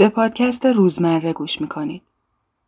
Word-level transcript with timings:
به 0.00 0.08
پادکست 0.08 0.66
روزمره 0.66 1.32
گوش 1.32 1.60
می‌کنید. 1.60 2.02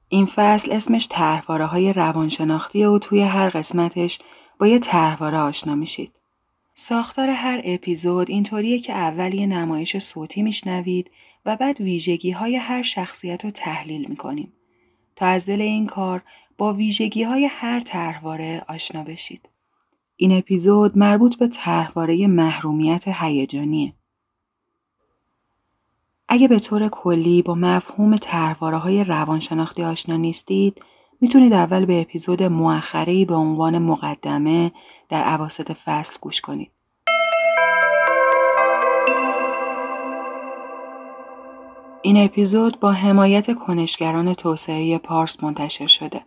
این 0.09 0.27
فصل 0.27 0.73
اسمش 0.73 1.07
تحواره 1.07 1.67
های 1.67 1.93
روانشناختی 1.93 2.85
و 2.85 2.99
توی 2.99 3.21
هر 3.21 3.49
قسمتش 3.49 4.19
با 4.59 4.67
یه 4.67 4.79
تحواره 4.79 5.39
آشنا 5.39 5.75
میشید. 5.75 6.13
ساختار 6.75 7.29
هر 7.29 7.61
اپیزود 7.65 8.31
اینطوریه 8.31 8.79
که 8.79 8.93
اول 8.93 9.35
یه 9.35 9.47
نمایش 9.47 9.99
صوتی 9.99 10.43
میشنوید 10.43 11.11
و 11.47 11.57
بعد 11.57 11.81
ویژگی 11.81 12.31
های 12.31 12.57
هر 12.57 12.83
شخصیت 12.83 13.45
رو 13.45 13.51
تحلیل 13.51 14.07
می‌کنیم 14.09 14.53
تا 15.17 15.27
از 15.27 15.47
دل 15.47 15.61
این 15.61 15.87
کار 15.87 16.23
با 16.59 16.73
ویژگی 16.73 17.23
های 17.23 17.49
هر 17.53 17.81
تحواره 17.81 18.63
آشنا 18.69 19.03
بشید. 19.03 19.49
این 20.17 20.33
اپیزود 20.33 20.99
مربوط 20.99 21.37
به 21.37 21.49
تحواره 21.49 22.27
محرومیت 22.27 23.05
هیجانیه. 23.07 23.93
اگه 26.33 26.49
به 26.49 26.59
طور 26.59 26.89
کلی 26.89 27.43
با 27.43 27.55
مفهوم 27.55 28.17
تحواره 28.17 28.77
های 28.77 29.05
روانشناختی 29.05 29.85
آشنا 29.85 30.17
نیستید، 30.17 30.83
می‌تونید 31.21 31.53
اول 31.53 31.85
به 31.85 32.01
اپیزود 32.01 32.43
مؤخری 32.43 33.25
به 33.25 33.35
عنوان 33.35 33.79
مقدمه 33.79 34.73
در 35.09 35.23
عواسط 35.23 35.73
فصل 35.73 36.17
گوش 36.21 36.41
کنید. 36.41 36.71
این 42.03 42.25
اپیزود 42.25 42.81
با 42.81 42.93
حمایت 42.93 43.55
کنشگران 43.55 44.33
توسعه 44.33 44.99
پارس 44.99 45.45
منتشر 45.45 45.87
شده. 45.87 46.21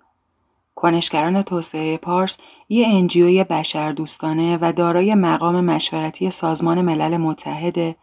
کنشگران 0.75 1.41
توسعه 1.41 1.97
پارس 1.97 2.37
یه 2.69 2.87
انجیوی 2.87 3.43
بشر 3.43 3.91
دوستانه 3.91 4.57
و 4.61 4.73
دارای 4.75 5.15
مقام 5.15 5.65
مشورتی 5.65 6.31
سازمان 6.31 6.81
ملل 6.81 7.17
متحده 7.17 7.95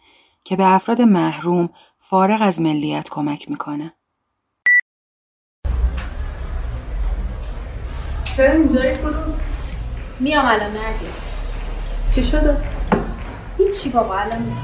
که 0.44 0.56
به 0.56 0.66
افراد 0.66 1.02
محروم 1.02 1.68
فارغ 2.04 2.42
از 2.42 2.60
ملیت 2.60 3.08
کمک 3.10 3.50
می‌کنه. 3.50 3.92
چرا 8.36 8.52
اینجایی 8.52 8.94
فرو؟ 8.94 9.12
میام 10.20 10.46
الان 10.46 10.70
نرگس 10.70 11.28
چی 12.14 12.22
شده؟ 12.22 12.56
هیچی 13.58 13.90
بابا 13.90 14.18
الان 14.18 14.56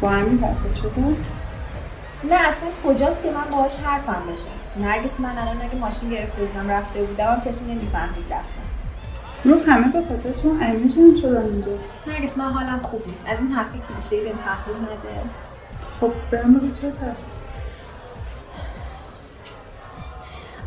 با 0.00 0.08
همین 0.08 0.44
حرفت 0.44 0.76
شده؟ 0.76 1.00
نه 2.24 2.48
اصلا 2.48 2.68
کجاست 2.84 3.22
که 3.22 3.30
من 3.30 3.44
باهاش 3.50 3.76
حرفم 3.76 4.22
بشه 4.30 4.48
نرگس 4.76 5.20
من 5.20 5.38
الان 5.38 5.62
اگه 5.62 5.74
ماشین 5.74 6.10
گرفته 6.10 6.44
بودم 6.44 6.70
رفته 6.70 7.02
بودم 7.02 7.26
هم 7.26 7.40
کسی 7.40 7.64
نمی‌فهمید 7.64 8.32
رفتم 8.32 8.64
رو 9.44 9.72
همه 9.72 9.92
به 9.92 10.08
خاطر 10.08 10.32
تو 10.32 10.48
امیر 10.48 10.90
شدن 11.20 11.44
اینجا 11.44 11.72
نرگس 12.06 12.38
من 12.38 12.52
حالم 12.52 12.80
خوب 12.80 13.08
نیست 13.08 13.26
از 13.28 13.38
این 13.38 13.50
حرف 13.50 13.66
کلیشه‌ای 13.88 14.24
بهم 14.24 14.38
تحویل 14.44 14.76
نده 14.76 15.53
خب 16.00 16.12
برم 16.30 16.72
چه 16.72 16.92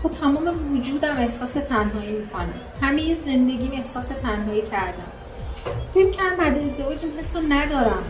با 0.03 0.09
تمام 0.09 0.53
وجودم 0.73 1.17
احساس 1.17 1.51
تنهایی 1.51 2.11
می‌کنم. 2.11 2.53
همه 2.81 3.13
زندگیم 3.13 3.71
احساس 3.73 4.07
تنهایی 4.07 4.61
کردم. 4.61 5.11
فکر 5.93 6.09
کردم 6.09 6.35
بعد 6.37 6.57
ازدواج 6.57 7.05
این 7.05 7.13
حس 7.19 7.35
رو 7.35 7.41
ندارم. 7.49 8.03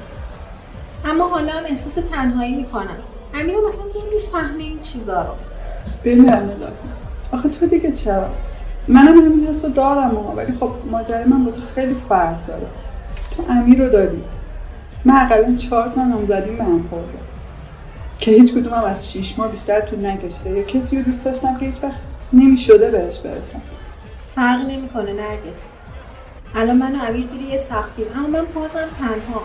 اما 1.05 1.27
حالا 1.27 1.51
هم 1.51 1.63
احساس 1.65 1.93
تنهایی 2.11 2.55
می‌کنم. 2.55 2.97
امیر 3.33 3.55
مثلا 3.65 3.83
نمی‌فهمه 4.05 4.63
این 4.63 4.79
چیزا 4.79 5.21
رو. 5.21 5.33
بمیرم 6.03 6.49
آخه 7.31 7.49
تو 7.49 7.65
دیگه 7.65 7.91
چرا؟ 7.91 8.29
منم 8.87 9.17
همین 9.17 9.47
حس 9.47 9.65
رو 9.65 9.71
دارم 9.71 10.37
ولی 10.37 10.53
خب 10.59 10.71
ماجرای 10.91 11.23
من 11.23 11.45
با 11.45 11.51
تو 11.51 11.61
خیلی 11.75 11.95
فرق 12.09 12.47
داره. 12.47 12.67
تو 13.35 13.43
امیر 13.49 13.83
رو 13.83 13.89
دادی. 13.89 14.23
من 15.05 15.15
اقلا 15.15 15.55
چهار 15.55 15.89
تا 15.89 16.03
نامزدیم 16.03 16.57
به 16.57 16.63
هم 16.63 16.87
خورده. 16.89 17.17
که 18.19 18.31
هیچ 18.31 18.53
کدومم 18.53 18.83
از 18.83 19.11
شیش 19.11 19.39
ماه 19.39 19.51
بیشتر 19.51 19.81
طول 19.81 20.05
نکشیده. 20.05 20.49
یا 20.49 20.63
کسی 20.63 20.97
رو 20.97 21.03
دوست 21.03 21.25
داشتم 21.25 21.57
که 21.57 21.65
هیچ 21.65 21.83
وقت 21.83 21.99
نمی‌شده 22.33 22.91
بهش 22.91 23.19
برسم. 23.19 23.61
فرق 24.35 24.61
نمی‌کنه 24.61 25.13
نرگس. 25.13 25.63
الان 26.55 26.77
من 26.77 26.95
و 26.95 27.03
امیر 27.03 27.21
زیر 27.21 27.41
یه 27.41 27.57
سقفیم 27.57 28.05
اما 28.15 28.27
من 28.27 28.45
بازم 28.55 28.85
تنها. 28.99 29.41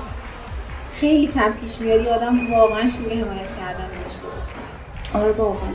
خیلی 0.92 1.26
کم 1.26 1.52
پیش 1.60 1.80
میاد 1.80 2.06
آدم 2.06 2.52
واقعا 2.52 2.86
شروع 2.86 3.12
حمایت 3.12 3.56
کردن 3.60 4.00
داشته 4.02 4.22
باشه. 4.22 5.24
آره 5.24 5.32
واقعا 5.32 5.70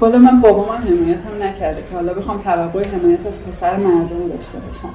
بالا 0.00 0.18
من 0.18 0.40
بابا 0.40 0.72
من 0.72 0.78
حمایت 0.78 1.18
هم 1.18 1.42
نکرده 1.42 1.82
که 1.82 1.94
حالا 1.94 2.14
بخوام 2.14 2.40
توقع 2.40 2.88
حمایت 2.88 3.26
از 3.26 3.44
پسر 3.44 3.76
مردم 3.76 4.28
داشته 4.28 4.58
باشم. 4.58 4.90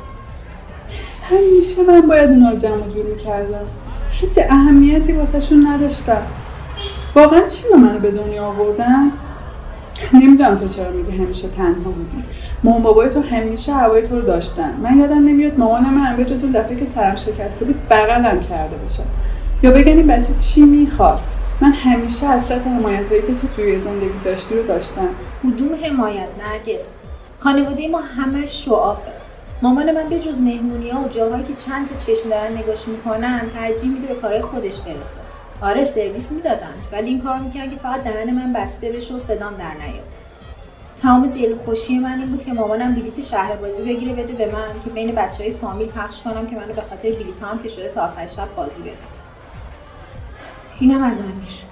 همیشه 1.29 1.83
من 1.83 2.01
باید 2.01 2.29
اونا 2.29 2.55
جمع 2.55 2.87
جور 2.93 3.05
می‌کردم. 3.05 3.65
هیچ 4.11 4.39
اهمیتی 4.49 5.13
واسهشون 5.13 5.67
نداشتم. 5.67 6.21
واقعا 7.15 7.47
چی 7.47 7.63
منو 7.77 7.99
به 7.99 8.11
دنیا 8.11 8.43
آوردن؟ 8.43 9.11
نمی‌دونم 10.13 10.57
تو 10.57 10.67
چرا 10.67 10.91
میگی 10.91 11.17
همیشه 11.17 11.47
تنها 11.47 11.91
بودی. 11.91 12.23
مامان 12.63 12.83
بابای 12.83 13.09
تو 13.09 13.21
همیشه 13.21 13.73
هوای 13.73 14.07
تو 14.07 14.15
رو 14.15 14.21
داشتن. 14.21 14.73
من 14.83 14.99
یادم 14.99 15.27
نمیاد 15.27 15.59
مامان 15.59 15.83
من 15.83 16.15
به 16.15 16.25
جز 16.25 16.45
دفعه 16.45 16.75
که 16.75 16.85
سرم 16.85 17.15
شکسته 17.15 17.65
بود 17.65 17.87
بغلم 17.89 18.39
کرده 18.39 18.75
باشه. 18.75 19.03
یا 19.63 19.71
بگن 19.71 19.97
این 19.97 20.07
بچه 20.07 20.33
چی 20.33 20.61
می‌خواد؟ 20.61 21.19
من 21.61 21.71
همیشه 21.71 22.27
حسرت 22.27 22.67
حمایتهایی 22.67 23.21
که 23.21 23.35
تو 23.41 23.47
توی 23.47 23.79
زندگی 23.79 24.19
داشتی 24.25 24.55
رو 24.55 24.63
داشتم. 24.63 25.07
کدوم 25.43 25.69
حمایت 25.83 26.27
نرگس. 26.43 26.91
خانواده 27.39 27.87
ما 27.87 27.99
همه 27.99 28.45
شعافه. 28.45 29.16
مامان 29.61 29.91
من 29.91 30.09
به 30.09 30.19
جز 30.19 30.37
مهمونی 30.37 30.89
ها 30.89 31.03
و 31.03 31.07
جاهایی 31.07 31.43
که 31.43 31.53
چند 31.53 31.89
تا 31.89 31.95
چشم 31.95 32.29
دارن 32.29 32.57
نگاش 32.57 32.87
می‌کنن 32.87 33.41
ترجیح 33.53 33.89
میده 33.91 34.07
به 34.07 34.15
کارهای 34.15 34.41
خودش 34.41 34.79
برسه. 34.79 35.17
آره 35.61 35.83
سرویس 35.83 36.31
می‌دادن 36.31 36.73
ولی 36.91 37.09
این 37.09 37.21
کار 37.21 37.37
می‌کردن 37.37 37.69
که 37.69 37.75
فقط 37.75 38.03
دهن 38.03 38.31
من 38.33 38.53
بسته 38.53 38.91
بشه 38.91 39.13
و 39.13 39.19
صدام 39.19 39.53
در 39.57 39.73
نیاد. 39.73 40.03
تمام 41.01 41.27
دلخوشی 41.27 41.99
من 41.99 42.19
این 42.19 42.29
بود 42.31 42.43
که 42.43 42.53
مامانم 42.53 42.95
بلیت 42.95 43.21
شهر 43.21 43.55
بازی 43.55 43.83
بگیره 43.83 44.13
بده 44.13 44.33
به 44.33 44.45
من 44.45 44.79
که 44.83 44.89
بین 44.89 45.15
بچه 45.15 45.43
های 45.43 45.53
فامیل 45.53 45.87
پخش 45.87 46.21
کنم 46.21 46.47
که 46.47 46.55
منو 46.55 46.73
به 46.73 46.81
خاطر 46.81 47.09
بلیت 47.09 47.43
هم 47.43 47.59
که 47.59 47.69
شده 47.69 47.87
تا 47.87 48.01
آخر 48.01 48.27
شب 48.27 48.55
بازی 48.55 48.81
بده 48.81 48.91
اینم 50.79 51.03
از 51.03 51.19
امیر. 51.19 51.67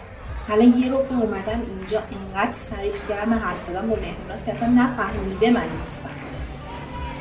الان 0.50 0.80
یه 0.80 0.92
رو 0.92 0.98
اومدم 0.98 1.62
اینجا 1.78 2.02
اینقدر 2.12 2.52
سرش 2.54 2.94
گرم 3.10 3.34
حرف 3.34 3.60
زدم 3.60 3.88
با 3.90 3.96
مهموناست 3.96 4.46
که 4.46 4.52
اصلا 4.52 4.68
نفهمیده 4.68 5.52
من 5.52 5.78
نیستم. 5.80 6.25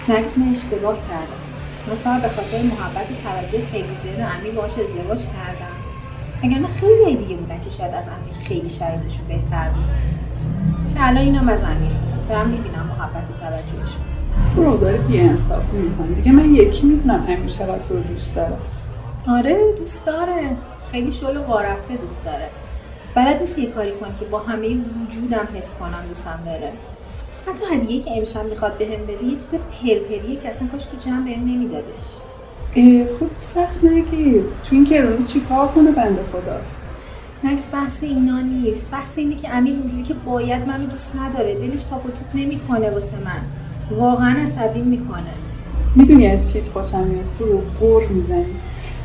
نرگس 0.09 0.38
من 0.38 0.48
اشتباه 0.48 0.97
کردم. 1.09 1.41
من 1.88 1.94
فقط 1.94 2.22
به 2.22 2.28
خاطر 2.28 2.62
محبت 2.62 3.10
و 3.10 3.15
توجه 3.25 3.66
خیلی 3.72 3.94
زیاد 4.03 4.31
امیر 4.38 4.54
باهاش 4.54 4.72
ازدواج 4.72 5.20
کردم. 5.20 5.75
اگر 6.42 6.59
نه 6.59 6.66
خیلی 6.66 7.16
دیگه 7.16 7.37
بودن 7.37 7.60
که 7.60 7.70
شاید 7.70 7.94
از 7.94 8.04
امیر 8.04 8.44
خیلی 8.44 8.70
شرایطشون 8.70 9.26
بهتر 9.28 9.69
بود. 9.69 9.84
که 10.94 11.09
الان 11.09 11.25
اینم 11.25 11.48
از 11.48 11.62
امیر. 11.62 11.93
دارم 12.28 12.48
می‌بینم 12.48 12.87
محبت 12.87 13.31
و 13.31 13.32
توجهشون. 13.32 14.03
فرو 14.54 14.76
داره 14.76 14.98
بی 14.98 15.20
انصافی 15.20 15.76
می‌کنه 15.76 16.06
دیگه 16.06 16.32
من 16.32 16.54
یکی 16.54 16.87
می‌دونم 16.87 17.47
چقدر 17.47 17.78
تو 17.78 17.94
رو 17.94 18.00
دوست 18.00 18.37
داره. 18.37 18.56
آره 19.28 19.72
دوست 19.78 20.06
داره. 20.06 20.56
خیلی 20.91 21.10
شل 21.10 21.37
و 21.37 21.43
وارفته 21.43 21.94
دوست 21.94 22.25
داره. 22.25 22.48
بلد 23.14 23.41
نیست 23.41 23.59
یه 23.59 23.70
کاری 23.70 23.93
کنه 23.93 24.10
که 24.20 24.25
با 24.25 24.38
همه 24.38 24.69
وجودم 24.69 25.48
حس 25.54 25.76
کنم 25.76 26.04
دوستم 26.09 26.38
داره. 26.47 26.72
حتی 27.47 27.75
هدیه 27.75 28.03
که 28.03 28.16
امشب 28.16 28.44
می‌خواد 28.44 28.78
بهم 28.78 29.03
بده 29.03 29.25
یه 29.25 29.34
چیز 29.34 29.55
پرپریه 29.55 30.37
که 30.43 30.49
اصلا 30.49 30.69
کاش 30.69 30.84
تو 30.84 30.97
جمع 30.97 31.25
بهم 31.25 31.41
نمیدادش. 31.41 32.19
فوق 33.19 33.31
سخت 33.38 33.84
نگیر 33.84 34.43
تو 34.65 34.77
این 34.77 34.87
چی 35.32 35.41
کار 35.41 35.69
کنه 35.69 35.91
بنده 35.91 36.21
خدا؟ 36.32 36.60
نکس 37.44 37.69
بحث 37.72 38.03
اینا 38.03 38.41
نیست. 38.41 38.91
بحث 38.91 39.19
اینه 39.19 39.34
که 39.34 39.55
امیر 39.55 39.75
اونجوری 39.75 40.03
که 40.03 40.15
باید 40.15 40.69
منو 40.69 40.87
دوست 40.87 41.16
نداره. 41.16 41.55
دلش 41.55 41.82
تاپ 41.82 42.06
و 42.06 42.09
توپ 42.09 42.34
نمی‌کنه 42.34 42.91
واسه 42.91 43.16
من. 43.25 43.43
واقعا 43.99 44.43
عصبی 44.43 44.81
می‌کنه. 44.81 45.34
می‌دونی 45.94 46.26
از 46.26 46.53
چیت 46.53 46.69
خوشم 46.69 47.05
میاد؟ 47.05 47.25
فرو 47.38 47.62
غور 47.81 48.06
می‌زنی. 48.06 48.47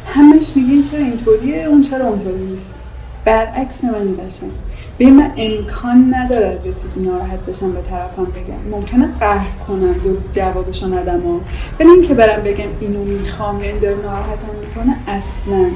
همش 0.07 0.51
میگین 0.55 0.83
چرا 0.91 0.99
اینطوریه؟ 0.99 1.63
اون 1.63 1.81
چرا 1.81 2.07
اونطوری 2.07 2.45
نیست. 2.45 2.79
برعکس 3.25 3.83
من 3.83 4.15
باشم 4.15 4.49
به 4.99 5.09
من 5.09 5.33
امکان 5.37 6.13
نداره 6.15 6.45
از 6.45 6.65
یه 6.65 6.73
چیزی 6.73 6.99
ناراحت 6.99 7.39
بشم 7.39 7.71
به 7.71 7.81
طرفم 7.81 8.23
بگم. 8.23 8.69
ممکنه 8.71 9.09
قهر 9.19 9.51
کنم 9.67 9.93
دو 9.93 10.15
روز 10.15 10.33
جوابشو 10.33 10.87
ندم 10.87 11.25
و 11.25 11.39
ولی 11.79 11.89
اینکه 11.89 12.13
برم 12.13 12.43
بگم 12.43 12.69
اینو 12.79 13.03
می‌خوام 13.03 13.59
این 13.59 13.79
داره 13.79 13.95
ناراحتم 13.95 14.55
می‌کنه. 14.61 14.95
اصلا. 15.07 15.71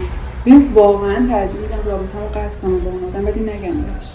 ببین 0.45 0.71
واقعا 0.73 1.27
ترجیح 1.27 1.61
میدم 1.61 1.77
رابطه 1.85 2.19
رو 2.19 2.41
قطع 2.41 2.57
کنم 2.59 2.79
با 2.79 2.91
اون 2.91 3.03
آدم 3.03 3.25
ولی 3.25 3.39
نگم 3.39 3.81
بهش. 3.81 4.13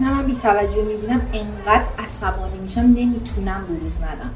نه 0.00 0.10
من 0.10 0.26
بی 0.26 0.34
توجه 0.36 0.82
می‌بینم 0.82 1.20
انقدر 1.32 1.84
عصبانی 1.98 2.58
میشم 2.62 2.80
نمی‌تونم 2.80 3.64
بروز 3.68 3.98
ندم. 3.98 4.30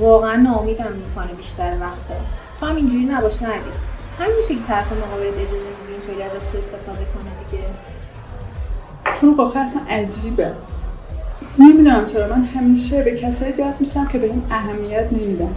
واقعا 0.00 0.36
ناامیدم 0.36 0.92
می‌کنه 0.92 1.32
بیشتر 1.36 1.72
وقتا 1.80 2.14
تو 2.60 2.66
هم 2.66 2.76
اینجوری 2.76 3.04
نباش 3.04 3.42
نرگس. 3.42 3.84
همین 4.18 4.36
میشه 4.36 4.54
که 4.54 4.60
طرف 4.68 4.92
مقابلت 4.92 5.34
اجازه 5.34 5.52
میدی 5.54 5.92
اینطوری 5.92 6.22
از 6.22 6.42
سو 6.42 6.58
استفاده 6.58 7.04
کنه 7.14 7.30
دیگه. 7.50 7.64
فروغ 9.24 9.40
آخه 9.40 9.58
اصلا 9.58 9.80
عجیبه. 9.90 10.52
نمی‌دونم 11.58 12.06
چرا 12.06 12.36
من 12.36 12.44
همیشه 12.44 13.02
به 13.02 13.14
کسایی 13.14 13.52
جلب 13.52 13.76
میشم 13.80 14.06
که 14.06 14.18
به 14.18 14.26
این 14.26 14.42
اهمیت 14.50 15.08
نمیدم. 15.12 15.54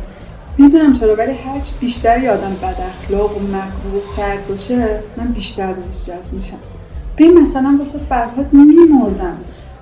می‌دونم 0.58 0.94
چرا 0.94 1.16
ولی 1.16 1.34
هرچی 1.34 1.72
بیشتر 1.80 2.24
یادم 2.24 2.54
بد 2.64 2.75
اخلاق 2.90 3.38
و 3.38 3.40
مغرور 3.40 3.96
و 3.98 4.02
سرد 4.02 4.48
باشه 4.48 5.00
من 5.18 5.28
بیشتر 5.28 5.74
بهش 5.74 6.06
جذب 6.06 6.34
میشم. 6.34 6.58
به 7.16 7.30
مثلا 7.30 7.75
واسه 7.80 8.00
فرهاد 8.10 8.54
میمردم 8.54 9.38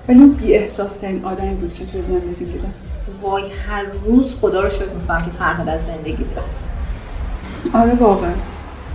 ولی 0.08 0.18
اون 0.18 0.30
بی 0.30 0.54
احساس 0.54 0.96
ترین 0.96 1.24
آدمی 1.24 1.54
بود 1.54 1.74
که 1.74 1.86
توی 1.86 2.02
زندگی 2.02 2.44
دیدم 2.44 2.74
وای 3.22 3.42
هر 3.68 3.84
روز 4.06 4.36
خدا 4.40 4.60
رو 4.60 4.68
شکر 4.68 4.92
می‌کنم 5.00 5.22
که 5.22 5.30
فرهاد 5.30 5.68
از 5.68 5.86
زندگی 5.86 6.24
داره 6.24 7.84
آره 7.84 7.94
واقعا. 7.94 8.32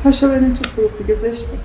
پاشو 0.03 0.27
بریم 0.27 0.53
تو 0.53 0.69
فروخ 0.69 0.91
دیگه 0.97 1.15
زشته. 1.15 1.57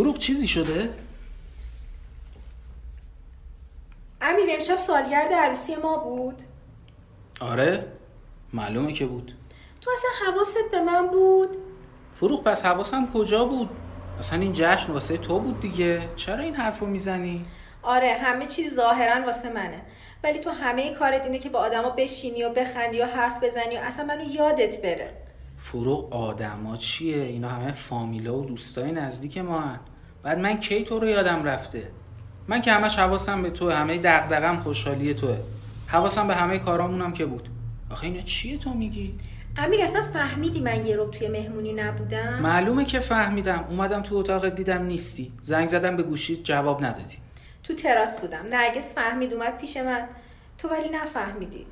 فروغ 0.00 0.18
چیزی 0.18 0.46
شده؟ 0.46 0.90
امیر 4.20 4.46
امشب 4.50 4.76
سالگرد 4.76 5.32
عروسی 5.32 5.76
ما 5.76 5.96
بود 5.98 6.42
آره 7.40 7.86
معلومه 8.52 8.92
که 8.92 9.06
بود 9.06 9.34
تو 9.80 9.90
اصلا 9.90 10.32
حواست 10.32 10.70
به 10.70 10.80
من 10.80 11.06
بود 11.06 11.56
فروغ 12.14 12.44
پس 12.44 12.64
حواسم 12.64 13.12
کجا 13.12 13.44
بود؟ 13.44 13.70
اصلا 14.18 14.40
این 14.40 14.52
جشن 14.52 14.92
واسه 14.92 15.18
تو 15.18 15.38
بود 15.38 15.60
دیگه 15.60 16.08
چرا 16.16 16.38
این 16.38 16.54
حرفو 16.54 16.86
می‌زنی؟ 16.86 17.42
آره 17.82 18.12
همه 18.12 18.46
چیز 18.46 18.74
ظاهرا 18.74 19.26
واسه 19.26 19.50
منه 19.52 19.82
ولی 20.24 20.38
تو 20.38 20.50
همه 20.50 20.94
کارت 20.94 21.24
اینه 21.24 21.38
که 21.38 21.48
با 21.48 21.58
آدما 21.58 21.90
بشینی 21.90 22.44
و 22.44 22.48
بخندی 22.48 23.00
و 23.00 23.04
حرف 23.04 23.44
بزنی 23.44 23.76
و 23.76 23.80
اصلا 23.80 24.04
منو 24.04 24.24
یادت 24.24 24.82
بره 24.82 25.29
فروغ 25.62 26.14
آدما 26.14 26.76
چیه؟ 26.76 27.22
اینا 27.22 27.48
همه 27.48 27.72
فامیلا 27.72 28.38
و 28.38 28.44
دوستای 28.44 28.92
نزدیک 28.92 29.38
ما 29.38 29.60
هن. 29.60 29.78
بعد 30.22 30.38
من 30.38 30.60
کی 30.60 30.84
تو 30.84 30.98
رو 30.98 31.08
یادم 31.08 31.44
رفته؟ 31.44 31.88
من 32.48 32.60
که 32.60 32.72
همش 32.72 32.98
حواسم 32.98 33.42
به 33.42 33.50
توه 33.50 33.74
همه 33.74 33.98
دغدغم 33.98 34.56
خوشحالی 34.56 35.14
توه. 35.14 35.36
حواسم 35.86 36.26
به 36.26 36.34
همه 36.34 36.58
کارامونم 36.58 37.12
که 37.12 37.26
بود. 37.26 37.48
آخه 37.90 38.04
اینا 38.04 38.20
چیه 38.20 38.58
تو 38.58 38.74
میگی؟ 38.74 39.14
امیر 39.56 39.82
اصلا 39.82 40.02
فهمیدی 40.02 40.60
من 40.60 40.86
یه 40.86 40.96
رو 40.96 41.06
توی 41.06 41.28
مهمونی 41.28 41.72
نبودم؟ 41.72 42.38
معلومه 42.42 42.84
که 42.84 43.00
فهمیدم. 43.00 43.64
اومدم 43.68 44.02
تو 44.02 44.16
اتاق 44.16 44.48
دیدم 44.48 44.82
نیستی. 44.82 45.32
زنگ 45.40 45.68
زدم 45.68 45.96
به 45.96 46.02
گوشیت 46.02 46.44
جواب 46.44 46.84
ندادی. 46.84 47.16
تو 47.62 47.74
تراس 47.74 48.20
بودم. 48.20 48.46
نرگس 48.50 48.94
فهمید 48.94 49.34
اومد 49.34 49.58
پیش 49.58 49.76
من. 49.76 50.08
تو 50.58 50.68
ولی 50.68 50.88
نفهمیدی. 50.88 51.66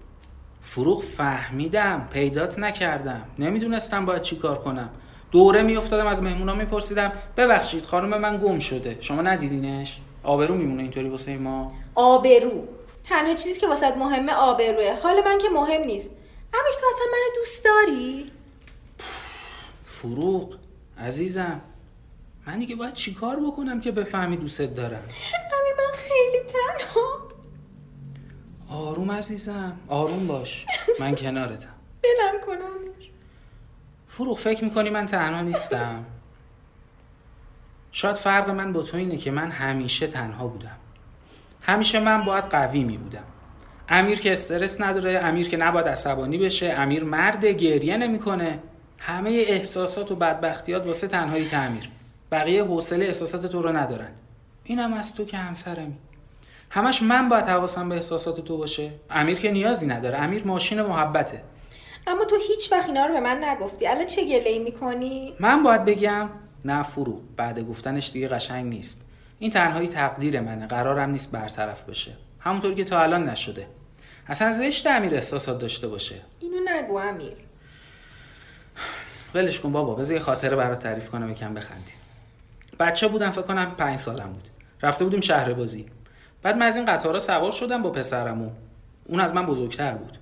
فروغ 0.62 1.02
فهمیدم 1.02 2.08
پیدات 2.12 2.58
نکردم. 2.58 3.24
نمی‌دونستم 3.38 4.06
باید 4.06 4.22
چی 4.22 4.36
کار 4.36 4.58
کنم. 4.58 4.90
دوره 5.30 5.62
میافتادم 5.62 6.06
از 6.06 6.22
مهمونا 6.22 6.54
میپرسیدم 6.54 7.12
ببخشید 7.36 7.84
خانم 7.84 8.20
من 8.20 8.38
گم 8.38 8.58
شده. 8.58 8.96
شما 9.00 9.22
ندیدینش؟ 9.22 10.00
آبرو 10.22 10.54
میمونه 10.54 10.82
اینطوری 10.82 11.08
واسه 11.08 11.36
ما؟ 11.36 11.72
آبرو. 11.94 12.68
تنها 13.04 13.34
چیزی 13.34 13.60
که 13.60 13.68
واسه 13.68 13.96
مهمه 13.98 14.32
آبروه. 14.32 15.00
حال 15.02 15.16
من 15.24 15.38
که 15.38 15.48
مهم 15.48 15.82
نیست. 15.82 16.10
امیر 16.54 16.72
تو 16.80 16.86
اصلا 16.94 17.06
منو 17.12 17.34
دوست 17.34 17.64
داری؟ 17.64 18.32
فروغ 19.84 20.54
عزیزم. 20.98 21.60
من 22.46 22.58
دیگه 22.58 22.76
باید 22.76 22.94
چیکار 22.94 23.36
بکنم 23.36 23.80
که 23.80 23.90
بفهمی 23.90 24.36
دوستت 24.36 24.74
دارم؟ 24.74 25.00
امیر 25.60 25.74
من 25.78 25.92
خیلی 25.94 26.38
تنها. 26.38 27.27
آروم 28.70 29.10
عزیزم. 29.10 29.76
آروم 29.88 30.26
باش. 30.26 30.66
من 31.00 31.14
کنارتم. 31.14 31.68
بلم 32.02 32.40
کن 32.46 32.52
امیر 32.52 33.10
فروغ 34.08 34.38
فکر 34.38 34.64
می‌کنی 34.64 34.90
من 34.90 35.06
تنها 35.06 35.40
نیستم؟ 35.40 36.04
شاید 37.92 38.16
فرق 38.16 38.50
من 38.50 38.72
با 38.72 38.82
تو 38.82 38.96
اینه 38.96 39.16
که 39.16 39.30
من 39.30 39.50
همیشه 39.50 40.06
تنها 40.06 40.46
بودم. 40.46 40.76
همیشه 41.62 42.00
من 42.00 42.24
باید 42.24 42.44
قوی 42.44 42.84
می 42.84 42.96
بودم 42.96 43.24
امیر 43.88 44.20
که 44.20 44.32
استرس 44.32 44.80
نداره 44.80 45.18
امیر 45.18 45.48
که 45.48 45.56
نباید 45.56 45.88
عصبانی 45.88 46.38
بشه 46.38 46.66
امیر 46.66 47.04
مرد 47.04 47.44
گریه 47.44 47.96
نمی‌کنه. 47.96 48.58
همه 48.98 49.30
احساسات 49.30 50.12
و 50.12 50.16
بدبختیات 50.16 50.86
واسه 50.86 51.08
تنهایی 51.08 51.50
امیر 51.52 51.88
بقیه 52.32 52.64
حوصله 52.64 53.04
احساسات 53.04 53.46
تو 53.46 53.62
رو 53.62 53.76
ندارن. 53.76 54.10
اینم 54.64 54.92
از 54.92 55.14
تو 55.14 55.24
که 55.24 55.36
همسرمی. 55.36 55.96
همش 56.70 57.02
من 57.02 57.28
باید 57.28 57.46
حواسم 57.46 57.88
به 57.88 57.94
احساسات 57.94 58.40
تو 58.40 58.56
باشه. 58.56 58.90
امیر 59.10 59.38
که 59.38 59.50
نیازی 59.50 59.86
نداره. 59.86 60.18
امیر 60.18 60.44
ماشین 60.44 60.82
محبته. 60.82 61.42
اما 62.06 62.24
تو 62.24 62.36
هیچ 62.48 62.72
وقت 62.72 62.88
اینا 62.88 63.06
رو 63.06 63.14
به 63.14 63.20
من 63.20 63.44
نگفتی. 63.44 63.86
الان 63.86 64.06
چه 64.06 64.24
گله 64.24 64.50
ای 64.50 64.58
می‌کنی؟ 64.58 65.34
من 65.40 65.62
باید 65.62 65.84
بگم 65.84 66.28
نه 66.64 66.82
فرو. 66.82 67.20
بعد 67.36 67.60
گفتنش 67.60 68.10
دیگه 68.10 68.28
قشنگ 68.28 68.66
نیست. 68.66 69.04
این 69.38 69.50
تنهایی 69.50 69.88
تقدیر 69.88 70.40
منه. 70.40 70.66
قرارم 70.66 71.10
نیست 71.10 71.32
برطرف 71.32 71.84
بشه. 71.84 72.12
همونطور 72.40 72.74
که 72.74 72.84
تا 72.84 73.00
الان 73.00 73.28
نشده. 73.28 73.66
اصلا 74.28 74.52
زشت 74.52 74.86
امیر 74.86 75.14
احساسات 75.14 75.58
داشته 75.58 75.88
باشه. 75.88 76.14
اینو 76.40 76.56
نگو 76.68 76.98
امیر. 76.98 77.34
ولش 79.34 79.60
کن 79.60 79.72
بابا. 79.72 79.94
بذار 79.94 80.14
یه 80.14 80.20
خاطره 80.20 80.56
برات 80.56 80.78
تعریف 80.78 81.08
کنم 81.08 81.30
یکم 81.30 81.54
بخندی 81.54 81.92
بچه 82.80 83.08
بودم 83.08 83.30
فکر 83.30 83.42
کنم 83.42 83.74
پنج 83.78 83.98
سالم 83.98 84.32
بود. 84.32 84.44
رفته 84.82 85.04
بودیم 85.04 85.20
شهر 85.20 85.52
بازی. 85.52 85.86
بعد 86.42 86.56
من 86.56 86.66
از 86.66 86.76
این 86.76 86.84
قطارا 86.84 87.18
سوار 87.18 87.50
شدم 87.50 87.82
با 87.82 87.90
پسرمو. 87.90 88.50
اون 89.04 89.20
از 89.20 89.34
من 89.34 89.46
بزرگتر 89.46 89.92
بود. 89.92 90.18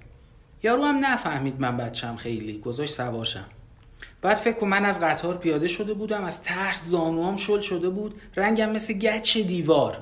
یارو 0.63 0.85
هم 0.85 1.07
نفهمید 1.07 1.61
من 1.61 1.77
بچم 1.77 2.17
خیلی. 2.17 2.59
گذاشت 2.59 2.95
سوارشم. 2.95 3.45
بعد 4.23 4.37
فکر 4.37 4.57
کن 4.57 4.67
من 4.67 4.85
از 4.85 5.01
قطار 5.01 5.37
پیاده 5.37 5.69
شده 5.69 5.95
بودم 5.95 6.25
از 6.25 6.43
ترس 6.43 6.85
زانوام 6.85 7.37
شل 7.37 7.61
شده 7.61 7.89
بود. 7.89 8.21
رنگم 8.37 8.71
مثل 8.71 8.95
گچ 8.95 9.39
دیوار. 9.39 9.99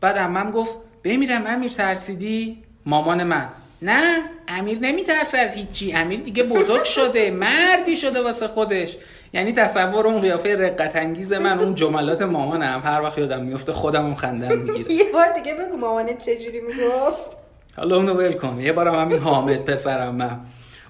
بعد 0.00 0.18
امم 0.18 0.50
گفت 0.50 0.78
بمیرم 1.04 1.46
امیر 1.46 1.70
ترسیدی؟ 1.70 2.58
مامان 2.86 3.22
من. 3.22 3.48
نه 3.82 4.22
امیر 4.48 4.78
نمیترسه 4.78 5.38
از 5.38 5.54
هیچی. 5.54 5.92
امیر 5.92 6.20
دیگه 6.20 6.42
بزرگ 6.42 6.84
شده. 6.84 7.30
مردی 7.30 7.96
شده 7.96 8.22
واسه 8.22 8.48
خودش. 8.48 8.96
یعنی 9.32 9.52
تصور 9.52 10.06
اون 10.06 10.20
قیافه 10.20 10.56
رقت 10.56 10.96
انگیز 10.96 11.32
من 11.32 11.58
اون 11.58 11.74
جملات 11.74 12.22
مامانم. 12.22 12.82
هر 12.84 13.02
وقت 13.02 13.18
یادم 13.18 13.42
میفته 13.42 13.72
خودم 13.72 14.04
اون 14.04 14.14
خندم 14.14 14.58
می‌گیره 14.58 14.92
یه 14.92 15.04
بار 15.12 15.32
دیگه 15.32 15.54
بگو 15.54 15.76
مامانت 15.76 16.18
چجوری 16.18 16.60
می‌گفت. 16.60 17.36
حالا 17.76 17.96
اونو 17.96 18.14
ول 18.14 18.32
کن. 18.32 18.60
یه 18.60 18.72
بارم 18.72 18.94
همین 18.94 19.18
حامد 19.18 19.64
پسرم 19.64 20.14
من. 20.14 20.40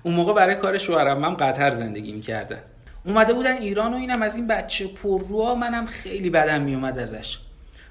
اون 0.02 0.14
موقع 0.14 0.32
برای 0.32 0.56
کار 0.56 0.78
شوهرم 0.78 1.18
من 1.18 1.36
قطر 1.36 1.70
زندگی 1.70 2.12
می‌کردن 2.12 2.58
اومده 3.06 3.32
بودن 3.32 3.56
ایران 3.56 3.94
و 3.94 3.96
اینم 3.96 4.22
از 4.22 4.36
این 4.36 4.46
بچه 4.46 4.86
پرروها 4.86 5.54
منم 5.54 5.86
خیلی 5.86 6.30
بدم 6.30 6.60
میومد 6.60 6.98
ازش. 6.98 7.38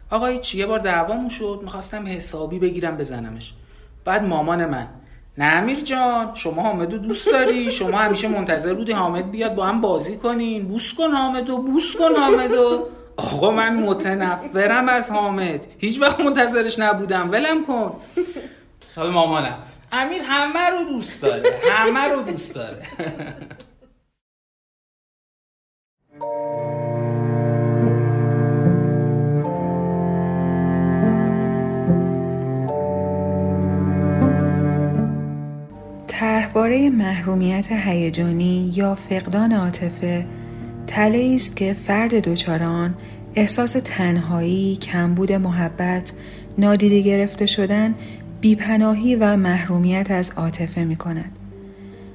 آقا 0.10 0.38
چی 0.38 0.58
یه 0.58 0.66
بار 0.66 0.80
دعوامون 0.80 1.30
شد. 1.30 1.60
می‌خواستم 1.64 2.08
حسابی 2.08 2.60
بگیرم 2.60 2.98
بزنمش. 2.98 3.54
بعد 4.06 4.24
مامان 4.24 4.66
من. 4.66 4.88
نه 5.38 5.46
امیر 5.46 5.80
جان 5.80 6.36
شما 6.36 6.62
حامدو 6.62 6.98
دوست 6.98 7.32
داری؟ 7.32 7.72
شما 7.72 7.98
همیشه 7.98 8.28
منتظر 8.28 8.74
بودی 8.74 8.92
حامد 8.92 9.32
بیاد 9.32 9.56
با 9.56 9.66
هم 9.66 9.82
بازی 9.82 10.18
کنین. 10.18 10.68
بوس 10.68 10.94
کن 10.94 11.12
حامدو 11.12 11.58
بوس 11.58 11.96
کن 11.96 12.16
حامدو. 12.16 12.88
آقا 13.18 13.52
من 13.52 13.76
متنفرم 13.76 14.90
از 14.90 15.12
حامد. 15.12 15.68
هیچ 15.78 16.02
وقت 16.02 16.20
منتظرش 16.20 16.80
نبودم. 16.80 17.32
ولم 17.32 17.66
کن. 17.66 17.96
حالا 18.96 19.12
مامانم. 19.12 19.58
امیر 19.92 20.22
همه 20.26 20.70
رو 20.70 20.84
دوست 20.94 21.22
داره. 21.22 21.60
همه 21.72 22.00
رو 22.00 22.22
دوست 22.22 22.56
داره. 22.56 22.84
طرحواره 36.22 36.90
محرومیت 36.90 37.72
هیجانی 37.72 38.72
یا 38.76 38.96
فقدان 38.96 39.54
عاطفه 39.54 40.26
تله 40.88 41.34
است 41.36 41.56
که 41.56 41.74
فرد 41.74 42.30
دچار 42.30 42.90
احساس 43.36 43.76
تنهایی، 43.84 44.76
کمبود 44.76 45.32
محبت، 45.32 46.12
نادیده 46.58 47.02
گرفته 47.02 47.46
شدن، 47.46 47.96
بیپناهی 48.42 49.16
و 49.16 49.38
محرومیت 49.38 50.12
از 50.12 50.32
عاطفه 50.38 50.84
می 50.84 50.96
کند. 50.96 51.32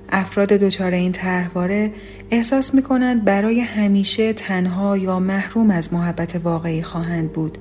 افراد 0.08 0.48
دچار 0.48 0.90
این 0.90 1.12
طرحواره 1.12 1.92
احساس 2.30 2.74
می 2.74 2.82
کنند 2.82 3.24
برای 3.24 3.60
همیشه 3.60 4.32
تنها 4.32 4.96
یا 4.96 5.20
محروم 5.20 5.70
از 5.70 5.92
محبت 5.92 6.40
واقعی 6.44 6.82
خواهند 6.82 7.32
بود 7.32 7.58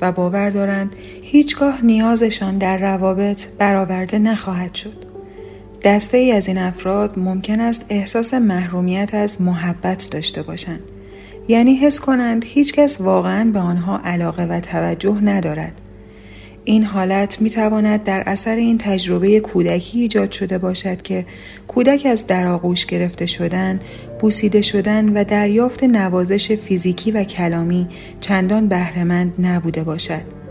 و 0.00 0.12
باور 0.12 0.50
دارند 0.50 0.96
هیچگاه 1.22 1.84
نیازشان 1.84 2.54
در 2.54 2.76
روابط 2.76 3.46
برآورده 3.58 4.18
نخواهد 4.18 4.74
شد. 4.74 5.13
دسته 5.84 6.18
ای 6.18 6.32
از 6.32 6.48
این 6.48 6.58
افراد 6.58 7.18
ممکن 7.18 7.60
است 7.60 7.86
احساس 7.88 8.34
محرومیت 8.34 9.14
از 9.14 9.42
محبت 9.42 10.08
داشته 10.10 10.42
باشند. 10.42 10.80
یعنی 11.48 11.74
حس 11.74 12.00
کنند 12.00 12.44
هیچکس 12.44 13.00
واقعا 13.00 13.50
به 13.50 13.58
آنها 13.58 14.00
علاقه 14.04 14.44
و 14.44 14.60
توجه 14.60 15.20
ندارد. 15.22 15.80
این 16.64 16.84
حالت 16.84 17.40
می 17.40 17.50
تواند 17.50 18.02
در 18.02 18.22
اثر 18.26 18.56
این 18.56 18.78
تجربه 18.78 19.40
کودکی 19.40 20.00
ایجاد 20.00 20.30
شده 20.30 20.58
باشد 20.58 21.02
که 21.02 21.26
کودک 21.68 22.06
از 22.10 22.26
درآغوش 22.26 22.86
گرفته 22.86 23.26
شدن، 23.26 23.80
بوسیده 24.20 24.62
شدن 24.62 25.08
و 25.08 25.24
دریافت 25.24 25.84
نوازش 25.84 26.52
فیزیکی 26.52 27.10
و 27.10 27.24
کلامی 27.24 27.88
چندان 28.20 28.68
بهرهمند 28.68 29.34
نبوده 29.38 29.82
باشد. 29.82 30.43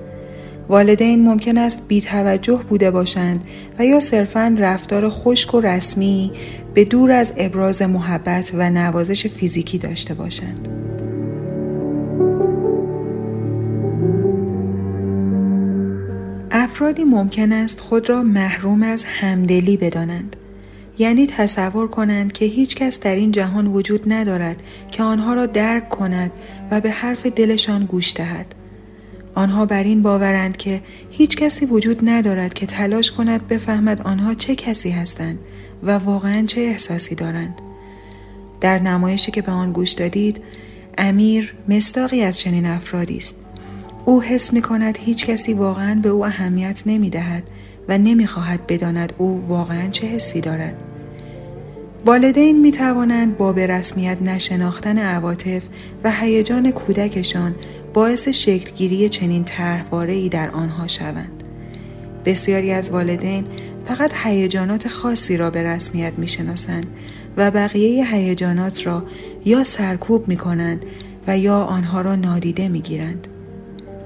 والدین 0.70 1.24
ممکن 1.24 1.58
است 1.58 1.88
بی 1.88 2.01
توجه 2.01 2.62
بوده 2.70 2.91
باشند 2.91 3.46
و 3.79 3.86
یا 3.86 4.00
صرفاً 4.00 4.55
رفتار 4.60 5.10
خشک 5.10 5.53
و 5.53 5.62
رسمی 5.62 6.32
به 6.74 6.86
دور 6.86 7.12
از 7.12 7.34
ابراز 7.38 7.82
محبت 7.82 8.51
و 8.53 8.70
نوازش 8.70 9.27
فیزیکی 9.27 9.77
داشته 9.77 10.13
باشند. 10.13 10.67
افرادی 16.51 17.03
ممکن 17.03 17.51
است 17.51 17.79
خود 17.79 18.10
را 18.10 18.24
محروم 18.24 18.84
از 18.84 19.03
همدلی 19.03 19.77
بدانند 19.77 20.36
یعنی 20.98 21.27
تصور 21.27 21.88
کنند 21.88 22.32
که 22.32 22.46
هیچ 22.46 22.75
کس 22.75 23.00
در 23.00 23.15
این 23.15 23.32
جهان 23.32 23.67
وجود 23.67 24.13
ندارد 24.13 24.63
که 24.91 25.03
آنها 25.03 25.34
را 25.34 25.46
درک 25.46 25.89
کند 25.89 26.32
و 26.72 26.82
به 26.82 26.91
حرف 26.91 27.25
دلشان 27.25 27.86
گوش 27.86 28.13
دهد 28.13 28.55
آنها 29.35 29.65
بر 29.65 29.83
این 29.83 30.01
باورند 30.01 30.57
که 30.57 30.81
هیچ 31.11 31.37
کسی 31.37 31.65
وجود 31.65 31.99
ندارد 32.03 32.53
که 32.53 32.65
تلاش 32.65 33.11
کند 33.11 33.47
بفهمد 33.47 34.01
آنها 34.01 34.33
چه 34.33 34.55
کسی 34.55 34.89
هستند 34.89 35.39
و 35.83 35.91
واقعا 35.91 36.43
چه 36.47 36.61
احساسی 36.61 37.15
دارند 37.15 37.61
در 38.61 38.79
نمایشی 38.79 39.31
که 39.31 39.41
به 39.41 39.51
آن 39.51 39.71
گوش 39.71 39.91
دادید 39.91 40.41
امیر 40.97 41.53
مستاقی 41.69 42.21
از 42.21 42.39
چنین 42.39 42.65
افرادی 42.65 43.17
است 43.17 43.45
او 44.05 44.21
حس 44.21 44.53
می 44.53 44.61
کند 44.61 44.97
هیچ 44.97 45.25
کسی 45.25 45.53
واقعا 45.53 45.99
به 46.03 46.09
او 46.09 46.25
اهمیت 46.25 46.83
نمی 46.85 47.09
دهد 47.09 47.43
و 47.87 47.97
نمی 47.97 48.27
خواهد 48.27 48.67
بداند 48.67 49.13
او 49.17 49.45
واقعا 49.47 49.87
چه 49.87 50.07
حسی 50.07 50.41
دارد. 50.41 50.75
والدین 52.05 52.61
می 52.61 52.71
توانند 52.71 53.37
با 53.37 53.53
به 53.53 53.67
رسمیت 53.67 54.21
نشناختن 54.21 54.97
عواطف 54.97 55.63
و 56.03 56.11
هیجان 56.11 56.71
کودکشان 56.71 57.55
باعث 57.93 58.27
شکلگیری 58.27 59.09
چنین 59.09 59.43
طرحواره 59.43 60.13
ای 60.13 60.29
در 60.29 60.50
آنها 60.50 60.88
شوند. 60.88 61.43
بسیاری 62.25 62.71
از 62.71 62.91
والدین 62.91 63.45
فقط 63.85 64.12
هیجانات 64.23 64.88
خاصی 64.88 65.38
را 65.38 65.50
به 65.50 65.63
رسمیت 65.63 66.13
می 66.17 66.27
شناسند 66.27 66.88
و 67.38 67.51
بقیه 67.51 68.15
هیجانات 68.15 68.88
را 68.88 69.03
یا 69.45 69.63
سرکوب 69.63 70.27
می 70.27 70.38
کنند 70.38 70.85
و 71.27 71.38
یا 71.38 71.63
آنها 71.63 72.01
را 72.01 72.15
نادیده 72.15 72.67
می 72.67 72.81
گیرند. 72.81 73.27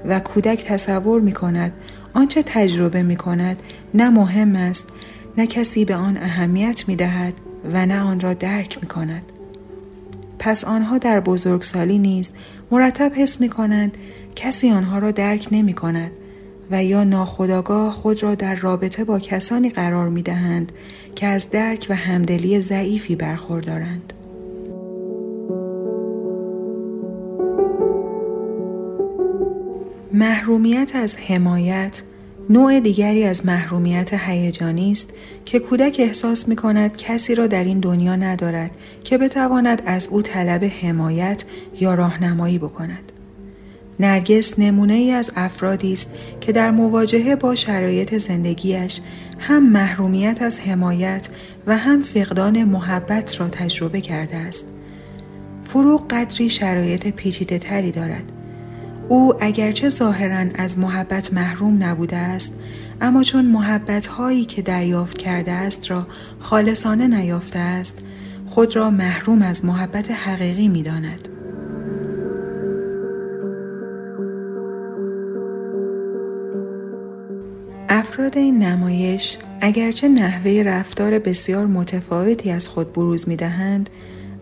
و 0.04 0.20
کودک 0.20 0.64
تصور 0.64 1.20
می 1.20 1.32
کند 1.32 1.72
آنچه 2.14 2.42
تجربه 2.42 3.02
می 3.02 3.16
کند 3.16 3.62
نه 3.94 4.10
مهم 4.10 4.56
است 4.56 4.88
نه 5.38 5.46
کسی 5.46 5.84
به 5.84 5.96
آن 5.96 6.16
اهمیت 6.16 6.88
می 6.88 6.96
دهد 6.96 7.34
و 7.72 7.86
نه 7.86 8.00
آن 8.00 8.20
را 8.20 8.34
درک 8.34 8.78
می 8.82 8.88
کند. 8.88 9.24
پس 10.38 10.64
آنها 10.64 10.98
در 10.98 11.20
بزرگسالی 11.20 11.98
نیز 11.98 12.32
مرتب 12.70 13.12
حس 13.14 13.40
می 13.40 13.48
کنند 13.48 13.98
کسی 14.36 14.70
آنها 14.70 14.98
را 14.98 15.10
درک 15.10 15.48
نمی 15.52 15.72
کند 15.72 16.10
و 16.70 16.84
یا 16.84 17.04
ناخداگاه 17.04 17.92
خود 17.92 18.22
را 18.22 18.34
در 18.34 18.54
رابطه 18.54 19.04
با 19.04 19.18
کسانی 19.18 19.70
قرار 19.70 20.08
می 20.08 20.22
دهند 20.22 20.72
که 21.14 21.26
از 21.26 21.50
درک 21.50 21.86
و 21.90 21.94
همدلی 21.94 22.60
ضعیفی 22.60 23.16
برخوردارند. 23.16 24.12
محرومیت 30.12 30.90
از 30.94 31.18
حمایت 31.18 32.02
نوع 32.50 32.80
دیگری 32.80 33.24
از 33.24 33.46
محرومیت 33.46 34.14
هیجانی 34.14 34.92
است 34.92 35.12
که 35.44 35.58
کودک 35.58 35.96
احساس 35.98 36.48
می 36.48 36.56
کند 36.56 36.96
کسی 36.96 37.34
را 37.34 37.46
در 37.46 37.64
این 37.64 37.80
دنیا 37.80 38.16
ندارد 38.16 38.70
که 39.04 39.18
بتواند 39.18 39.82
از 39.86 40.08
او 40.08 40.22
طلب 40.22 40.64
حمایت 40.64 41.44
یا 41.80 41.94
راهنمایی 41.94 42.58
بکند. 42.58 43.12
نرگس 44.00 44.58
نمونه 44.58 44.94
ای 44.94 45.10
از 45.10 45.32
افرادی 45.36 45.92
است 45.92 46.14
که 46.40 46.52
در 46.52 46.70
مواجهه 46.70 47.36
با 47.36 47.54
شرایط 47.54 48.18
زندگیش 48.18 49.00
هم 49.38 49.70
محرومیت 49.72 50.42
از 50.42 50.60
حمایت 50.60 51.28
و 51.66 51.76
هم 51.76 52.02
فقدان 52.02 52.64
محبت 52.64 53.40
را 53.40 53.48
تجربه 53.48 54.00
کرده 54.00 54.36
است. 54.36 54.68
فروغ 55.62 56.08
قدری 56.08 56.50
شرایط 56.50 57.08
پیچیده 57.08 57.58
تری 57.58 57.90
دارد 57.90 58.32
او 59.08 59.34
اگرچه 59.40 59.88
ظاهرا 59.88 60.50
از 60.54 60.78
محبت 60.78 61.32
محروم 61.32 61.82
نبوده 61.82 62.16
است 62.16 62.60
اما 63.00 63.22
چون 63.22 63.46
محبت 63.46 64.06
هایی 64.06 64.44
که 64.44 64.62
دریافت 64.62 65.18
کرده 65.18 65.52
است 65.52 65.90
را 65.90 66.06
خالصانه 66.38 67.06
نیافته 67.06 67.58
است 67.58 67.98
خود 68.46 68.76
را 68.76 68.90
محروم 68.90 69.42
از 69.42 69.64
محبت 69.64 70.10
حقیقی 70.10 70.68
می 70.68 70.82
داند. 70.82 71.28
افراد 77.88 78.38
این 78.38 78.58
نمایش 78.58 79.38
اگرچه 79.60 80.08
نحوه 80.08 80.62
رفتار 80.66 81.18
بسیار 81.18 81.66
متفاوتی 81.66 82.50
از 82.50 82.68
خود 82.68 82.92
بروز 82.92 83.28
می 83.28 83.36
دهند 83.36 83.90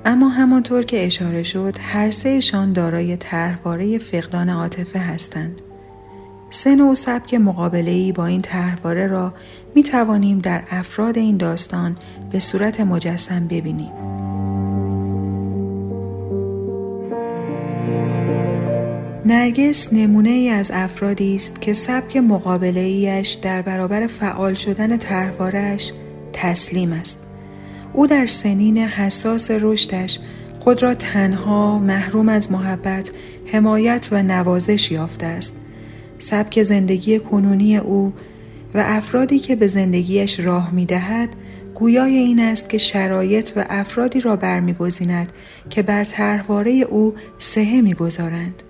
اما 0.09 0.29
همانطور 0.29 0.83
که 0.83 1.07
اشاره 1.07 1.43
شد 1.43 1.75
هر 1.81 2.11
سهشان 2.11 2.73
دارای 2.73 3.17
طرحواره 3.17 3.99
فقدان 3.99 4.49
عاطفه 4.49 4.99
هستند. 4.99 5.61
سه 6.51 6.75
نوع 6.75 6.95
سبک 6.95 7.35
مقابله 7.35 8.13
با 8.13 8.27
این 8.27 8.41
طرحواره 8.41 9.07
را 9.07 9.35
می 9.75 9.83
توانیم 9.83 10.39
در 10.39 10.63
افراد 10.71 11.19
این 11.19 11.37
داستان 11.37 11.97
به 12.33 12.41
صورت 12.41 12.81
مجسم 12.81 13.47
ببینیم. 13.47 13.93
نرگس 19.27 19.93
نمونه 19.93 20.31
ای 20.31 20.49
از 20.49 20.71
افرادی 20.75 21.35
است 21.35 21.61
که 21.61 21.75
سبک 21.75 22.17
مقابله 22.17 22.81
ایش 22.81 23.33
در 23.33 23.63
برابر 23.63 24.07
فعال 24.07 24.55
شدن 24.55 24.97
طرحوارهاش 24.97 25.93
تسلیم 26.33 26.93
است. 26.93 27.26
او 27.97 28.07
در 28.07 28.27
سنین 28.27 28.79
حساس 28.79 29.51
رشدش 29.51 30.19
خود 30.59 30.83
را 30.83 30.95
تنها 30.95 31.79
محروم 31.79 32.29
از 32.29 32.53
محبت، 32.53 33.11
حمایت 33.45 34.09
و 34.13 34.23
نوازش 34.23 34.91
یافته 34.91 35.27
است. 35.27 35.57
سبک 36.19 36.63
زندگی 36.63 37.19
کنونی 37.19 37.77
او 37.77 38.13
و 38.75 38.83
افرادی 38.87 39.39
که 39.39 39.57
به 39.57 39.67
زندگیش 39.67 40.41
راه 40.41 40.75
می 40.75 40.87
دهد 40.87 41.29
گویای 41.75 42.17
این 42.17 42.41
است 42.41 42.71
که 42.71 42.79
شرایط 42.79 43.53
و 43.57 43.65
افرادی 43.69 44.21
را 44.21 44.37
برمیگزیند 44.37 45.33
که 45.71 45.83
بر 45.83 46.05
طرحواره 46.05 46.73
او 46.73 47.15
سهه 47.39 47.81
می‌گذارند 47.81 48.63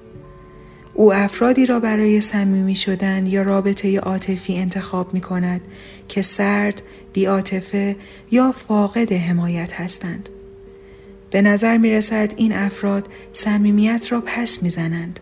او 0.98 1.14
افرادی 1.14 1.66
را 1.66 1.80
برای 1.80 2.20
صمیمی 2.20 2.74
شدن 2.74 3.26
یا 3.26 3.42
رابطه 3.42 4.00
عاطفی 4.00 4.58
انتخاب 4.58 5.14
می 5.14 5.20
کند 5.20 5.60
که 6.08 6.22
سرد، 6.22 6.82
بیعاطفه 7.12 7.96
یا 8.30 8.52
فاقد 8.52 9.12
حمایت 9.12 9.72
هستند. 9.72 10.28
به 11.30 11.42
نظر 11.42 11.76
می 11.76 11.90
رسد 11.90 12.32
این 12.36 12.52
افراد 12.52 13.08
صمیمیت 13.32 14.06
را 14.12 14.22
پس 14.26 14.62
می 14.62 14.70
زنند. 14.70 15.20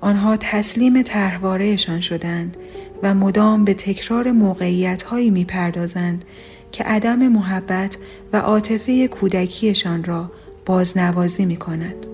آنها 0.00 0.36
تسلیم 0.40 1.02
طرحوارهشان 1.02 2.00
شدند 2.00 2.56
و 3.02 3.14
مدام 3.14 3.64
به 3.64 3.74
تکرار 3.74 4.32
موقعیت 4.32 5.02
هایی 5.02 5.30
می 5.30 5.44
پردازند 5.44 6.24
که 6.72 6.84
عدم 6.84 7.28
محبت 7.28 7.96
و 8.32 8.36
عاطفه 8.36 9.08
کودکیشان 9.08 10.04
را 10.04 10.32
بازنوازی 10.66 11.44
می 11.44 11.56
کند. 11.56 12.11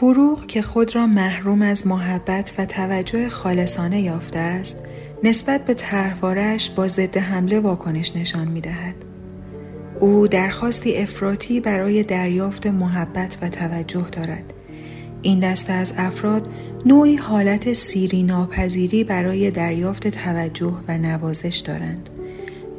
فروغ 0.00 0.46
که 0.46 0.62
خود 0.62 0.94
را 0.94 1.06
محروم 1.06 1.62
از 1.62 1.86
محبت 1.86 2.52
و 2.58 2.66
توجه 2.66 3.28
خالصانه 3.28 4.00
یافته 4.00 4.38
است 4.38 4.86
نسبت 5.24 5.64
به 5.64 5.74
طرحوارش 5.74 6.70
با 6.70 6.88
ضد 6.88 7.16
حمله 7.16 7.60
واکنش 7.60 8.16
نشان 8.16 8.48
می 8.48 8.60
دهد. 8.60 8.94
او 10.00 10.28
درخواستی 10.28 10.96
افراطی 10.96 11.60
برای 11.60 12.02
دریافت 12.02 12.66
محبت 12.66 13.38
و 13.42 13.48
توجه 13.48 14.06
دارد. 14.12 14.54
این 15.22 15.40
دسته 15.40 15.72
از 15.72 15.94
افراد 15.96 16.48
نوعی 16.86 17.16
حالت 17.16 17.72
سیری 17.72 18.22
ناپذیری 18.22 19.04
برای 19.04 19.50
دریافت 19.50 20.08
توجه 20.08 20.74
و 20.88 20.98
نوازش 20.98 21.56
دارند 21.56 22.10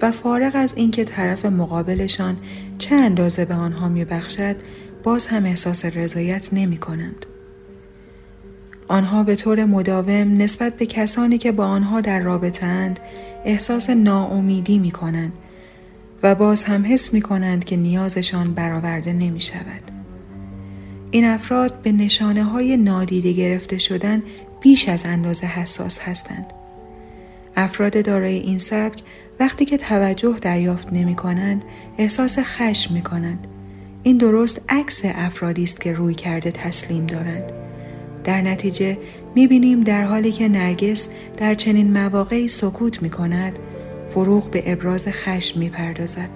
و 0.02 0.12
فارغ 0.12 0.52
از 0.56 0.74
اینکه 0.76 1.04
طرف 1.04 1.46
مقابلشان 1.46 2.38
چه 2.78 2.96
اندازه 2.96 3.46
به 3.46 3.54
آنها 3.54 3.90
میبخشد 3.90 4.56
باز 5.04 5.28
هم 5.28 5.46
احساس 5.46 5.86
رضایت 5.86 6.50
نمی 6.54 6.78
کنند. 6.78 7.26
آنها 8.88 9.24
به 9.24 9.36
طور 9.36 9.66
مداوم 9.66 10.38
نسبت 10.38 10.78
به 10.78 10.86
کسانی 10.86 11.38
که 11.38 11.52
با 11.52 11.66
آنها 11.66 12.02
در 12.02 12.20
رابطه 12.20 12.66
اند 12.66 13.00
احساس 13.46 13.90
ناامیدی 13.90 14.78
می 14.78 14.92
کنند 14.92 15.34
و 16.24 16.36
باز 16.36 16.64
هم 16.64 16.86
حس 16.86 17.14
می 17.14 17.22
کنند 17.22 17.64
که 17.64 17.76
نیازشان 17.76 18.54
برآورده 18.54 19.14
نمی 19.14 19.40
شود. 19.40 19.92
این 21.12 21.26
افراد 21.26 21.82
به 21.82 21.92
نشانه 21.92 22.44
های 22.44 22.78
نادیده 22.78 23.32
گرفته 23.32 23.78
شدن 23.78 24.24
بیش 24.62 24.90
از 24.90 25.06
اندازه 25.06 25.48
حساس 25.48 26.00
هستند. 26.00 26.46
افراد 27.56 28.06
دارای 28.06 28.38
این 28.38 28.60
سبک 28.60 29.04
وقتی 29.40 29.66
که 29.66 29.78
توجه 29.78 30.38
دریافت 30.42 30.94
نمی 30.94 31.16
کنند 31.16 31.66
احساس 31.98 32.40
خشم 32.40 32.94
می 32.94 33.02
کنند. 33.02 33.48
این 34.04 34.18
درست 34.18 34.66
عکس 34.70 35.02
افرادی 35.04 35.64
است 35.64 35.82
که 35.82 35.94
روی 35.94 36.14
کرده 36.14 36.52
تسلیم 36.52 37.06
دارند. 37.06 37.44
در 38.24 38.42
نتیجه 38.42 38.98
می 39.36 39.48
بینیم 39.48 39.82
در 39.82 40.02
حالی 40.04 40.32
که 40.32 40.48
نرگس 40.48 41.10
در 41.38 41.56
چنین 41.56 41.94
مواقعی 41.94 42.48
سکوت 42.48 43.02
می 43.02 43.10
کند 43.10 43.60
فروغ 44.08 44.52
به 44.52 44.72
ابراز 44.72 45.08
خشم 45.08 45.60
می 45.60 45.70
پردازد. 45.70 46.30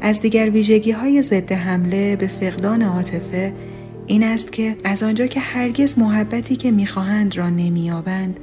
از 0.00 0.20
دیگر 0.20 0.50
ویژگی 0.50 0.90
های 0.90 1.22
ضد 1.22 1.52
حمله 1.52 2.16
به 2.16 2.26
فقدان 2.26 2.82
عاطفه 2.82 3.52
این 4.06 4.22
است 4.22 4.52
که 4.52 4.76
از 4.84 5.02
آنجا 5.02 5.26
که 5.26 5.40
هرگز 5.40 5.98
محبتی 5.98 6.56
که 6.56 6.70
می‌خواهند 6.70 7.36
را 7.36 7.50
نمییابند 7.50 8.40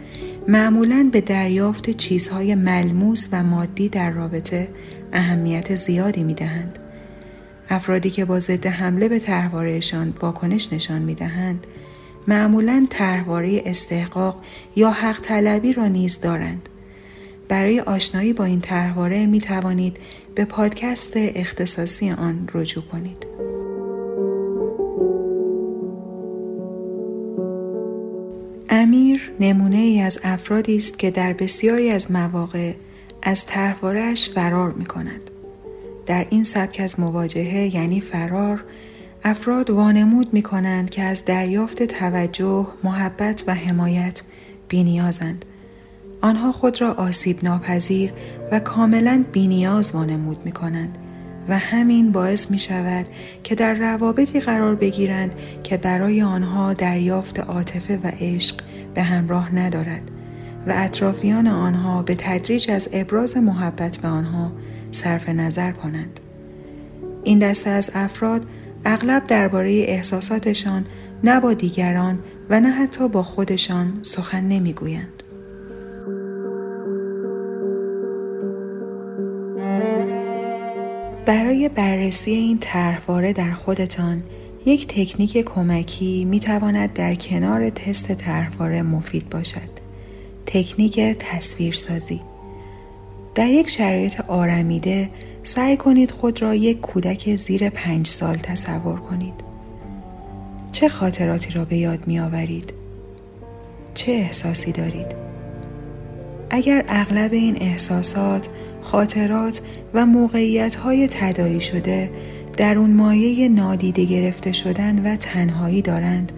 معمولا 0.47 1.09
به 1.11 1.21
دریافت 1.21 1.89
چیزهای 1.89 2.55
ملموس 2.55 3.27
و 3.31 3.43
مادی 3.43 3.89
در 3.89 4.09
رابطه 4.11 4.67
اهمیت 5.13 5.75
زیادی 5.75 6.23
می‌دهند 6.23 6.79
افرادی 7.69 8.09
که 8.09 8.25
با 8.25 8.39
ضد 8.39 8.65
حمله 8.65 9.09
به 9.09 9.19
تحوارهشان 9.19 10.13
واکنش 10.21 10.73
نشان 10.73 11.01
می‌دهند 11.01 11.67
معمولا 12.27 12.87
تحواره 12.89 13.61
استحقاق 13.65 14.43
یا 14.75 14.91
حق 14.91 15.21
طلبی 15.21 15.73
را 15.73 15.87
نیز 15.87 16.21
دارند 16.21 16.69
برای 17.47 17.79
آشنایی 17.79 18.33
با 18.33 18.43
این 18.43 18.61
تحواره 18.61 19.25
می 19.25 19.39
توانید 19.39 19.97
به 20.35 20.45
پادکست 20.45 21.13
اختصاصی 21.15 22.11
آن 22.11 22.49
رجوع 22.53 22.83
کنید. 22.83 23.25
امیر 28.69 29.31
نمونه 29.39 29.77
ای 29.77 30.01
از 30.01 30.19
افرادی 30.23 30.75
است 30.77 30.99
که 30.99 31.11
در 31.11 31.33
بسیاری 31.33 31.91
از 31.91 32.11
مواقع 32.11 32.73
از 33.23 33.45
طرحوارهاش 33.45 34.29
فرار 34.29 34.71
می 34.71 34.85
کند. 34.85 35.34
در 36.05 36.25
این 36.29 36.43
سبک 36.43 36.81
از 36.83 36.99
مواجهه 36.99 37.75
یعنی 37.75 38.01
فرار 38.01 38.63
افراد 39.23 39.69
وانمود 39.69 40.33
می 40.33 40.41
کنند 40.41 40.89
که 40.89 41.03
از 41.03 41.25
دریافت 41.25 41.83
توجه، 41.83 42.67
محبت 42.83 43.43
و 43.47 43.53
حمایت 43.53 44.21
بینیازند. 44.69 45.45
آنها 46.21 46.51
خود 46.51 46.81
را 46.81 46.93
آسیب 46.93 47.43
ناپذیر 47.43 48.13
و 48.51 48.59
کاملا 48.59 49.23
بینیاز 49.31 49.91
وانمود 49.91 50.45
می 50.45 50.51
کنند 50.51 50.97
و 51.49 51.57
همین 51.57 52.11
باعث 52.11 52.51
می 52.51 52.59
شود 52.59 53.05
که 53.43 53.55
در 53.55 53.73
روابطی 53.73 54.39
قرار 54.39 54.75
بگیرند 54.75 55.35
که 55.63 55.77
برای 55.77 56.21
آنها 56.21 56.73
دریافت 56.73 57.39
عاطفه 57.39 57.97
و 57.97 58.11
عشق 58.19 58.55
به 58.93 59.03
همراه 59.03 59.55
ندارد 59.55 60.11
و 60.67 60.73
اطرافیان 60.75 61.47
آنها 61.47 62.01
به 62.01 62.15
تدریج 62.15 62.71
از 62.71 62.89
ابراز 62.93 63.37
محبت 63.37 63.97
به 63.97 64.07
آنها 64.07 64.51
صرف 64.95 65.29
نظر 65.29 65.71
کنند. 65.71 66.19
این 67.23 67.39
دسته 67.39 67.69
از 67.69 67.91
افراد 67.95 68.45
اغلب 68.85 69.27
درباره 69.27 69.71
احساساتشان 69.71 70.85
نه 71.23 71.39
با 71.39 71.53
دیگران 71.53 72.19
و 72.49 72.59
نه 72.59 72.69
حتی 72.69 73.07
با 73.07 73.23
خودشان 73.23 73.99
سخن 74.01 74.43
نمی‌گویند. 74.43 75.23
برای 81.25 81.69
بررسی 81.69 82.31
این 82.31 82.57
طرحواره 82.61 83.33
در 83.33 83.51
خودتان 83.51 84.23
یک 84.65 84.87
تکنیک 84.87 85.37
کمکی 85.37 86.25
می 86.25 86.39
تواند 86.39 86.93
در 86.93 87.15
کنار 87.15 87.69
تست 87.69 88.13
طرحواره 88.13 88.81
مفید 88.81 89.29
باشد. 89.29 89.69
تکنیک 90.45 90.99
تصویرسازی 90.99 92.21
در 93.35 93.49
یک 93.49 93.69
شرایط 93.69 94.21
آرمیده 94.27 95.09
سعی 95.43 95.77
کنید 95.77 96.11
خود 96.11 96.41
را 96.41 96.55
یک 96.55 96.81
کودک 96.81 97.35
زیر 97.35 97.69
پنج 97.69 98.07
سال 98.07 98.35
تصور 98.35 98.99
کنید. 98.99 99.33
چه 100.71 100.89
خاطراتی 100.89 101.51
را 101.51 101.65
به 101.65 101.77
یاد 101.77 102.07
می 102.07 102.19
آورید؟ 102.19 102.73
چه 103.93 104.11
احساسی 104.11 104.71
دارید؟ 104.71 105.15
اگر 106.49 106.85
اغلب 106.87 107.33
این 107.33 107.57
احساسات 107.61 108.49
خاطرات 108.81 109.61
و 109.93 110.05
موقعیت 110.05 110.75
های 110.75 111.07
تدایی 111.07 111.61
شده 111.61 112.09
در 112.57 112.77
اون 112.77 112.93
مایه 112.93 113.49
نادیده 113.49 114.05
گرفته 114.05 114.51
شدن 114.51 115.13
و 115.13 115.15
تنهایی 115.15 115.81
دارند 115.81 116.31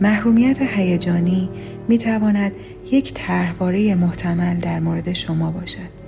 محرومیت 0.00 0.62
هیجانی 0.62 1.48
می 1.88 1.98
تواند 1.98 2.52
یک 2.92 3.14
طرحواره 3.14 3.94
محتمل 3.94 4.56
در 4.56 4.80
مورد 4.80 5.12
شما 5.12 5.50
باشد. 5.50 6.05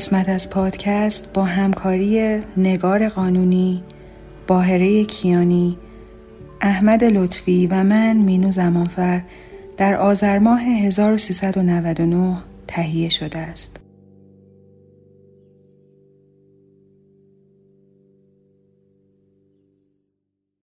قسمت 0.00 0.28
از 0.28 0.50
پادکست 0.50 1.32
با 1.32 1.44
همکاری 1.44 2.40
نگار 2.56 3.08
قانونی، 3.08 3.82
باهره 4.46 5.04
کیانی، 5.04 5.78
احمد 6.60 7.04
لطفی 7.04 7.66
و 7.66 7.74
من 7.84 8.16
مینو 8.16 8.52
زمانفر 8.52 9.22
در 9.76 9.96
آذر 9.96 10.38
ماه 10.38 10.60
1399 10.62 12.36
تهیه 12.66 13.08
شده 13.08 13.38
است. 13.38 13.79